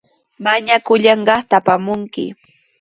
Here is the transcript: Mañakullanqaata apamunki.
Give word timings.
Mañakullanqaata 0.43 1.53
apamunki. 1.59 2.25